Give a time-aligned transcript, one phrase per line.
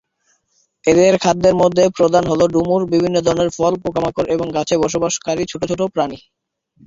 [0.85, 5.85] এদের খাদ্যের মধ্যে প্রধান হল ডুমুর, বিভিন্ন ধরনের ফল, পোকামাকড় এবং গাছে বসবাসকারী ছোটো ছোটো
[5.95, 6.17] প্রাণী।